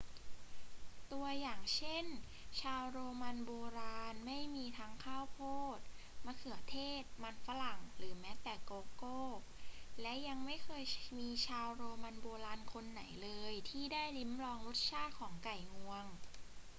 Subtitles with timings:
[1.11, 2.05] ตัวอย่างเช่น
[2.61, 5.39] ชาวโรมันโบราณไม่มีทั้งข้าวโพ
[5.77, 5.79] ด
[6.25, 9.23] มะเขือเทศ มันฝรั่ง หรือแม้แต่โกโก้
[10.01, 10.83] และยังไม่เคย
[11.19, 16.05] มีชาวโรมันโบราณคนไหนเลยที่ได้ลิ้มลองรสชาติของไก่งวง